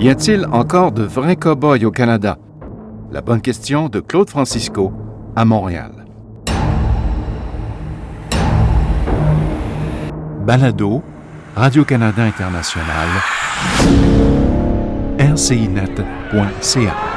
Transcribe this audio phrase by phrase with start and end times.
[0.00, 2.36] Y a-t-il encore de vrais cow-boys au Canada?
[3.12, 4.92] La bonne question de Claude Francisco
[5.36, 6.04] à Montréal.
[10.44, 11.02] Balado,
[11.54, 13.08] Radio-Canada International,
[15.18, 17.13] rcinet.ca.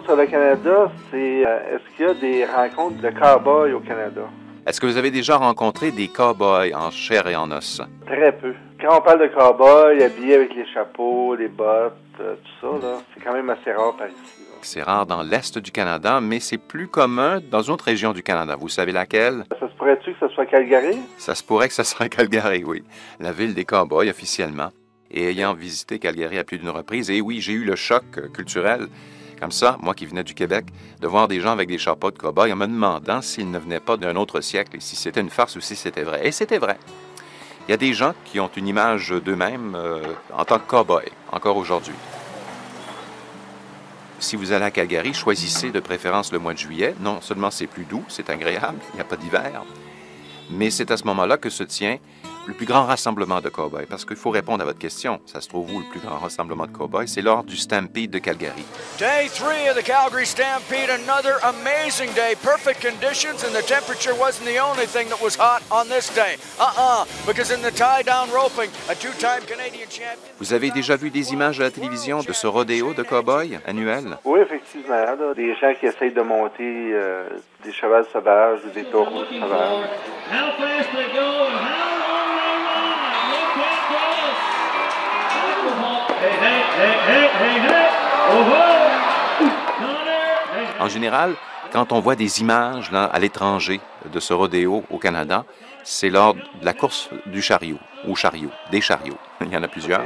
[0.00, 4.22] Sur le Canada, c'est euh, est-ce qu'il y a des rencontres de cow-boys au Canada?
[4.66, 7.82] Est-ce que vous avez déjà rencontré des cow-boys en chair et en os?
[8.06, 8.54] Très peu.
[8.80, 13.22] Quand on parle de cow-boys, habillés avec les chapeaux, les bottes, euh, tout ça, c'est
[13.22, 14.16] quand même assez rare par ici.
[14.62, 18.22] C'est rare dans l'Est du Canada, mais c'est plus commun dans une autre région du
[18.22, 18.56] Canada.
[18.58, 19.44] Vous savez laquelle?
[19.60, 20.96] Ça se pourrait-tu que ce soit Calgary?
[21.18, 22.82] Ça se pourrait que ce soit Calgary, oui.
[23.20, 24.70] La ville des cow-boys, officiellement.
[25.10, 28.28] Et ayant visité Calgary à plus d'une reprise, et oui, j'ai eu le choc euh,
[28.28, 28.86] culturel,
[29.42, 30.66] comme ça, moi qui venais du Québec,
[31.00, 33.80] de voir des gens avec des chapeaux de cow-boys en me demandant s'ils ne venaient
[33.80, 36.24] pas d'un autre siècle et si c'était une farce ou si c'était vrai.
[36.24, 36.78] Et c'était vrai.
[37.66, 40.00] Il y a des gens qui ont une image d'eux-mêmes euh,
[40.32, 41.96] en tant que cow-boys, encore aujourd'hui.
[44.20, 46.94] Si vous allez à Calgary, choisissez de préférence le mois de juillet.
[47.00, 49.64] Non seulement c'est plus doux, c'est agréable, il n'y a pas d'hiver,
[50.50, 51.98] mais c'est à ce moment-là que se tient
[52.46, 53.86] le plus grand rassemblement de cow-boys.
[53.88, 55.20] Parce qu'il faut répondre à votre question.
[55.26, 57.06] Ça se trouve où le plus grand rassemblement de cow-boys?
[57.06, 58.64] C'est lors du Stampede de Calgary.
[58.98, 62.34] Day three of the Calgary Stampede, another amazing day.
[62.42, 66.36] Perfect conditions, and the temperature wasn't the only thing that was hot on this day.
[66.58, 70.32] Uh-uh, because in the tie-down roping, a two-time Canadian champion...
[70.38, 74.18] Vous avez déjà vu des images à la télévision de ce rodéo de cow-boys annuel?
[74.24, 74.94] Oui, effectivement.
[74.94, 77.28] Là, des gens qui essayent de monter euh,
[77.64, 79.88] des chevals sauvages ou des taureaux sauvages.
[90.80, 91.34] En général,
[91.72, 93.80] quand on voit des images là, à l'étranger
[94.12, 95.44] de ce rodéo au Canada,
[95.84, 99.18] c'est lors de la course du chariot, ou chariot, des chariots.
[99.40, 100.02] Il y en a plusieurs.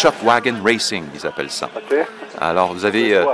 [0.00, 1.68] Chuck Wagon Racing, ils appellent ça.
[2.40, 3.14] Alors, vous avez...
[3.14, 3.26] euh,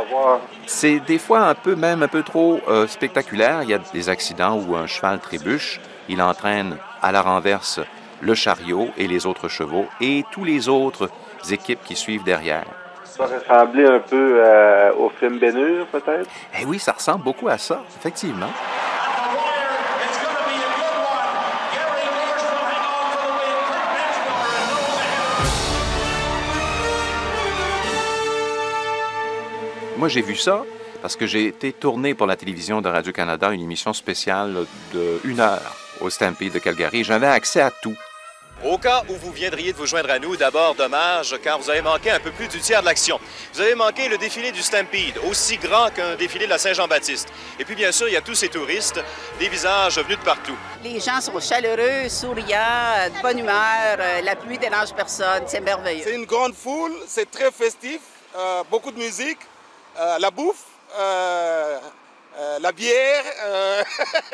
[0.66, 3.62] C'est des fois un peu, même un peu trop euh, spectaculaire.
[3.62, 5.80] Il y a des accidents où un cheval trébuche.
[6.08, 7.78] Il entraîne à la renverse
[8.20, 11.08] le chariot et les autres chevaux et tous les autres
[11.48, 12.64] équipes qui suivent derrière.
[13.04, 16.28] Ça ressemblait un peu euh, au film Bénur, peut-être?
[16.60, 18.50] Eh oui, ça ressemble beaucoup à ça, effectivement.
[29.96, 30.62] Moi, j'ai vu ça
[31.02, 35.40] parce que j'ai été tourné pour la télévision de Radio-Canada une émission spéciale de une
[35.40, 37.04] heure au Stampede de Calgary.
[37.04, 37.96] J'avais accès à tout.
[38.64, 41.82] Au cas où vous viendriez de vous joindre à nous, d'abord, dommage, car vous avez
[41.82, 43.20] manqué un peu plus du tiers de l'action.
[43.52, 47.28] Vous avez manqué le défilé du Stampede, aussi grand qu'un défilé de la Saint-Jean-Baptiste.
[47.60, 49.02] Et puis, bien sûr, il y a tous ces touristes,
[49.38, 50.56] des visages venus de partout.
[50.82, 53.98] Les gens sont chaleureux, souriants, de bonne humeur.
[53.98, 55.42] euh, La pluie dérange personne.
[55.46, 56.04] C'est merveilleux.
[56.04, 58.00] C'est une grande foule, c'est très festif,
[58.38, 59.38] euh, beaucoup de musique,
[60.18, 60.64] la bouffe,
[60.98, 61.78] euh,
[62.38, 63.82] euh, la bière, euh,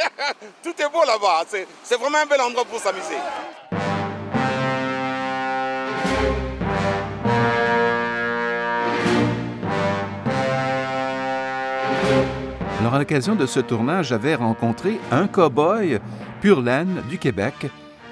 [0.63, 1.45] tout est beau là-bas.
[1.47, 3.15] C'est, vraiment un bel endroit pour s'amuser.
[12.81, 16.01] Alors, à l'occasion de ce tournage, j'avais rencontré un cow-boy
[16.41, 17.55] pur laine du Québec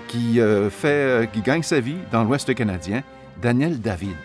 [0.06, 3.02] qui, euh, euh, qui gagne sa vie dans l'Ouest canadien,
[3.42, 4.16] Daniel David.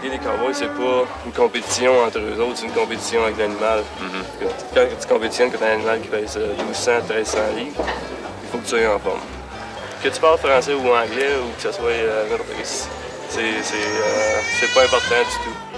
[0.00, 3.82] Mentalité des cowboys, c'est pas une compétition entre eux autres, c'est une compétition avec l'animal.
[4.74, 7.84] Quand tu compétitionnes contre un animal qui pèse euh, 1200, 1300 livres,
[8.42, 9.20] il faut que tu sois en forme.
[10.02, 14.40] Que tu parles français ou anglais ou que ce soit euh, n'importe c'est, c'est, euh,
[14.58, 15.70] c'est pas important du tout.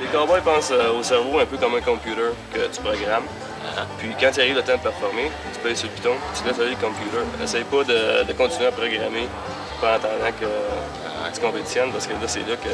[0.00, 3.24] Les cowboys pensent euh, au cerveau un peu comme un computer que tu programmes.
[3.98, 6.58] Puis quand il arrive le temps de performer, tu payes sur le piton, tu laisses
[6.58, 7.22] aller le computer.
[7.42, 9.28] Essaye pas de, continuer à programmer
[9.82, 10.46] attendant que
[11.34, 12.70] tu compétitionnes parce que là, c'est là que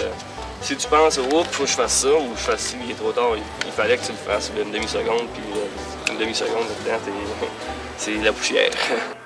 [0.60, 2.94] si tu penses, oups, faut que je fasse ça ou je fasse ci, il est
[2.94, 7.04] trop tard, il, fallait que tu le fasses une demi-seconde, puis euh, une demi-seconde là-dedans,
[7.04, 7.46] t'es-
[7.96, 8.70] c'est la poussière.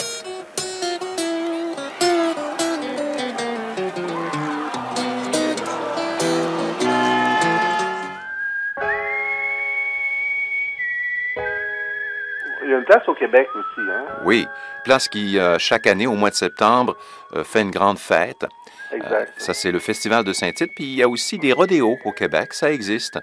[12.87, 14.05] place au Québec aussi, hein?
[14.25, 14.47] Oui,
[14.85, 16.97] place qui, euh, chaque année, au mois de septembre,
[17.35, 18.47] euh, fait une grande fête.
[18.93, 19.33] Exact.
[19.37, 20.71] Ça, c'est le Festival de Saint-Tite.
[20.75, 22.55] Puis il y a aussi des rodéos au Québec.
[22.55, 23.19] Ça existe.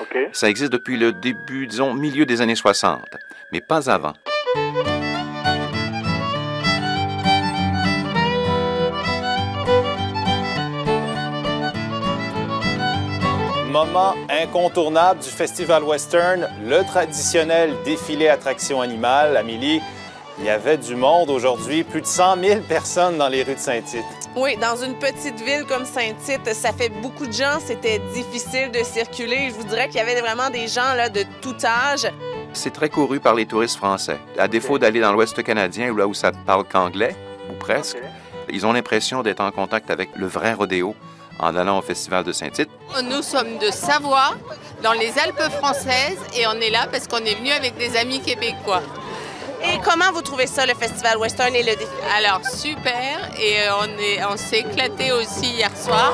[0.00, 0.16] OK.
[0.32, 3.02] Ça existe depuis le début, disons, milieu des années 60,
[3.52, 4.14] mais pas avant.
[14.28, 19.36] Incontournable du Festival Western, le traditionnel défilé attraction animale.
[19.36, 19.80] Amélie,
[20.38, 23.60] il y avait du monde aujourd'hui, plus de 100 000 personnes dans les rues de
[23.60, 24.02] Saint-Tite.
[24.34, 27.60] Oui, dans une petite ville comme Saint-Tite, ça fait beaucoup de gens.
[27.64, 29.50] C'était difficile de circuler.
[29.50, 32.10] Je vous dirais qu'il y avait vraiment des gens là, de tout âge.
[32.52, 34.18] C'est très couru par les touristes français.
[34.36, 37.14] À défaut d'aller dans l'Ouest canadien, là où ça ne parle qu'anglais,
[37.48, 37.98] ou presque,
[38.50, 40.96] ils ont l'impression d'être en contact avec le vrai rodéo
[41.38, 42.70] en allant au Festival de Saint-Tite.
[43.04, 44.34] Nous sommes de Savoie,
[44.82, 48.20] dans les Alpes françaises, et on est là parce qu'on est venu avec des amis
[48.20, 48.82] québécois.
[49.66, 51.88] Et comment vous trouvez ça, le Festival Western et le défilé?
[52.16, 56.12] Alors, super, et euh, on est- on s'est éclaté aussi hier soir.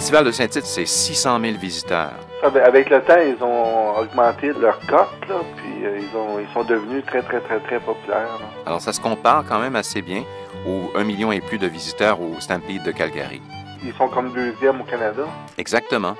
[0.00, 2.14] Festival de Saint-Tite, c'est 600 000 visiteurs.
[2.40, 6.38] Ça, ben, Avec le temps, ils ont augmenté leur cote, là, puis euh, ils, ont,
[6.40, 8.38] ils sont devenus très, très, très, très populaires.
[8.40, 8.46] là.
[8.64, 10.24] Alors, ça se compare quand même assez bien
[10.66, 13.42] aux 1 million et plus de visiteurs au Stampede de Calgary.
[13.84, 15.24] Ils sont comme deuxième au Canada.
[15.58, 16.14] Exactement.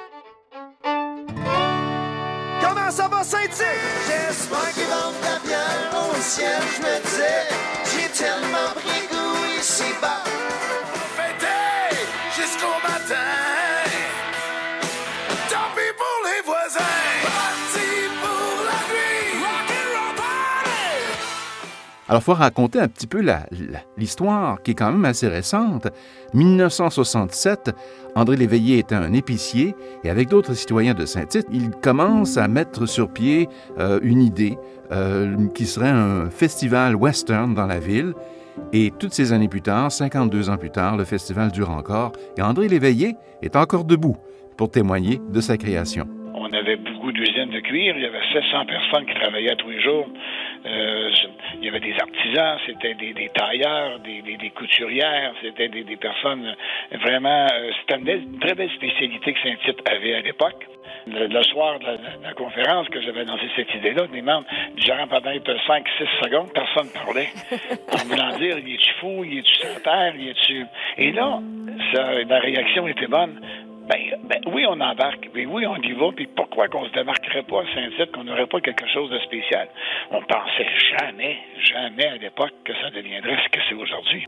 [2.60, 3.64] Comment ça va Saint-Tite?
[4.06, 7.48] J'espère qu'ils vendent la bière au ciel, je me disais,
[7.86, 10.19] j'ai tellement pris goût ici-bas.
[22.10, 23.24] Alors, il faut raconter un petit peu
[23.96, 25.86] l'histoire qui est quand même assez récente.
[26.34, 27.70] 1967,
[28.16, 32.86] André Léveillé était un épicier et avec d'autres citoyens de Saint-Tite, il commence à mettre
[32.86, 33.48] sur pied
[33.78, 34.58] euh, une idée
[34.90, 38.14] euh, qui serait un festival western dans la ville.
[38.72, 42.42] Et toutes ces années plus tard, 52 ans plus tard, le festival dure encore et
[42.42, 44.16] André Léveillé est encore debout
[44.56, 46.08] pour témoigner de sa création.
[46.50, 47.94] On avait beaucoup d'usines de cuir.
[47.97, 50.08] Il y avait 700 personnes qui travaillaient tous les jours.
[50.67, 51.11] Euh,
[51.55, 55.97] il y avait des artisans, c'était des, des tailleurs, des, des- des couturières, c'était des,
[55.97, 56.47] personnes
[56.93, 57.47] euh, vraiment...
[57.52, 60.67] euh, c'était une, très belle spécialité que Saint-Tite avait à l'époque.
[61.06, 64.47] Le, le soir de la, de la conférence que j'avais lancé cette idée-là, des membres,
[64.76, 65.82] durant pendant 5-6
[66.25, 67.29] secondes, personne ne parlait.
[67.94, 70.67] En voulant dire, il est-tu fou, il est-tu sans terre, il est-tu...
[70.99, 71.38] Et là,
[71.94, 73.41] ça, la réaction était bonne.
[73.88, 75.28] Ben, ben, oui, on embarque.
[75.34, 76.12] Ben, oui, on y va.
[76.12, 79.68] Puis pourquoi qu'on se démarquerait pas à Saint-Tite, qu'on n'aurait pas quelque chose de spécial?
[80.10, 80.68] On pensait
[80.98, 84.26] jamais, jamais à l'époque que ça deviendrait ce que c'est aujourd'hui.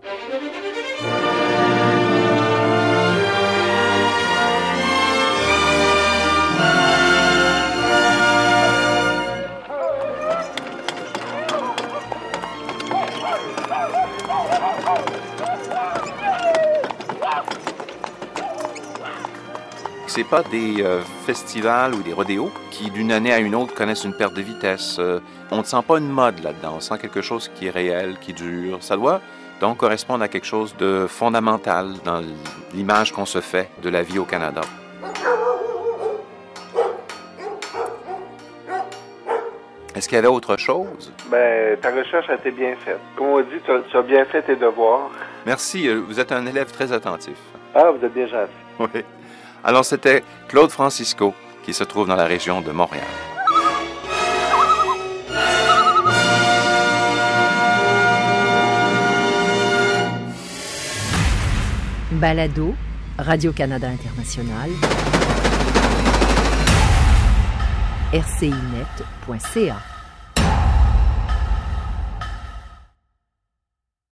[20.14, 24.04] C'est pas des euh, festivals ou des rodéos qui, d'une année à une autre, connaissent
[24.04, 24.99] une perte de vitesse.
[24.99, 26.75] Euh, on ne sent pas une mode là-dedans.
[26.76, 28.83] On sent quelque chose qui est réel, qui dure.
[28.83, 29.23] Ça doit
[29.62, 32.23] donc correspondre à quelque chose de fondamental dans
[32.75, 34.61] l'image qu'on se fait de la vie au Canada.
[39.95, 41.11] Est-ce qu'il y avait autre chose?
[41.31, 43.00] Ben, ta recherche a été bien faite.
[43.16, 45.11] Comme on dit, tu as, tu as bien fait tes devoirs.
[45.47, 47.38] Merci, euh, vous êtes un élève très attentif.
[47.75, 48.52] Ah, vous êtes bien gentil.
[48.78, 49.02] Oui.
[49.64, 53.07] Alors, c'était Claude Francisco, qui se trouve dans la région de Montréal.
[62.11, 62.75] Balado,
[63.19, 64.71] Radio-Canada International,
[68.12, 69.91] rcinet.ca.